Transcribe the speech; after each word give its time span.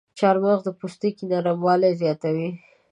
چارمغز 0.19 0.61
د 0.65 0.69
پوستکي 0.79 1.23
نرموالی 1.31 1.91
زیاتوي. 2.01 2.49